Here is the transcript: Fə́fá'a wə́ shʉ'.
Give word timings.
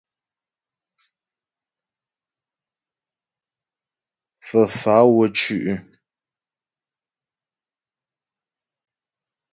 Fə́fá'a 4.47 5.03
wə́ 5.15 5.27
shʉ'. 5.39 5.73